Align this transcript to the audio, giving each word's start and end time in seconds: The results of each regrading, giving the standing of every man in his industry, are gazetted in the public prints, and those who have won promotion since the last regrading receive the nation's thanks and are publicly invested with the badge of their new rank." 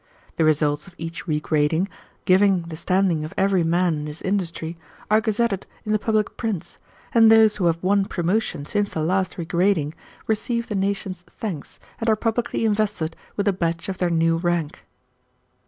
The 0.37 0.43
results 0.45 0.87
of 0.87 0.95
each 0.97 1.27
regrading, 1.27 1.87
giving 2.25 2.63
the 2.63 2.75
standing 2.75 3.23
of 3.23 3.35
every 3.37 3.63
man 3.63 3.93
in 3.99 4.05
his 4.07 4.23
industry, 4.23 4.75
are 5.11 5.21
gazetted 5.21 5.67
in 5.85 5.91
the 5.91 5.99
public 5.99 6.37
prints, 6.37 6.79
and 7.13 7.31
those 7.31 7.57
who 7.57 7.67
have 7.67 7.77
won 7.83 8.05
promotion 8.05 8.65
since 8.65 8.93
the 8.95 9.03
last 9.03 9.37
regrading 9.37 9.93
receive 10.25 10.69
the 10.69 10.75
nation's 10.75 11.21
thanks 11.29 11.79
and 11.99 12.09
are 12.09 12.15
publicly 12.15 12.65
invested 12.65 13.15
with 13.35 13.45
the 13.45 13.53
badge 13.53 13.89
of 13.89 13.99
their 13.99 14.09
new 14.09 14.37
rank." 14.37 14.85